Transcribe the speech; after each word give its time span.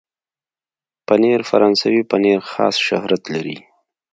پنېر 1.07 1.39
فرانسوي 1.49 2.01
پنېر 2.11 2.39
خاص 2.51 2.75
شهرت 2.87 3.23
لري. 3.33 3.57